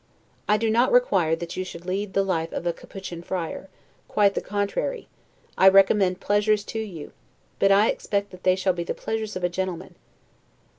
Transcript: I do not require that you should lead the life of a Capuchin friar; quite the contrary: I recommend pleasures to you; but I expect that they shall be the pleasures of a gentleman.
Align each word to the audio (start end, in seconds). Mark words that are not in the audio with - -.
I 0.49 0.57
do 0.57 0.71
not 0.71 0.91
require 0.91 1.35
that 1.35 1.55
you 1.55 1.63
should 1.63 1.85
lead 1.85 2.13
the 2.13 2.23
life 2.23 2.51
of 2.53 2.65
a 2.65 2.73
Capuchin 2.73 3.21
friar; 3.21 3.69
quite 4.07 4.33
the 4.33 4.41
contrary: 4.41 5.07
I 5.59 5.69
recommend 5.69 6.19
pleasures 6.19 6.63
to 6.73 6.79
you; 6.79 7.11
but 7.59 7.71
I 7.71 7.87
expect 7.91 8.31
that 8.31 8.41
they 8.41 8.55
shall 8.55 8.73
be 8.73 8.83
the 8.83 8.95
pleasures 8.95 9.35
of 9.35 9.43
a 9.43 9.47
gentleman. 9.49 9.93